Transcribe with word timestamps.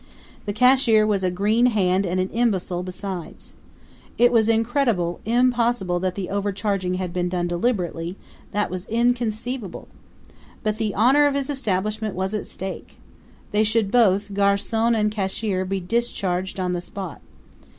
The 0.47 0.51
cashier 0.51 1.05
was 1.05 1.23
a 1.23 1.29
green 1.29 1.67
hand 1.67 2.07
and 2.07 2.19
an 2.19 2.29
imbecile 2.29 2.81
besides. 2.81 3.53
It 4.17 4.31
was 4.31 4.49
incredible, 4.49 5.19
impossible, 5.25 5.99
that 5.99 6.15
the 6.15 6.31
overcharging 6.31 6.95
had 6.95 7.13
been 7.13 7.29
done 7.29 7.47
deliberately; 7.47 8.17
that 8.51 8.71
was 8.71 8.87
inconceivable. 8.87 9.87
But 10.63 10.79
the 10.79 10.95
honor 10.95 11.27
of 11.27 11.35
his 11.35 11.51
establishment 11.51 12.15
was 12.15 12.33
at 12.33 12.47
stake. 12.47 12.97
They 13.51 13.63
should 13.63 13.91
both, 13.91 14.33
garcon 14.33 14.95
and 14.95 15.11
cashier, 15.11 15.65
be 15.65 15.79
discharged 15.79 16.59
on 16.59 16.73
the 16.73 16.81
spot. 16.81 17.21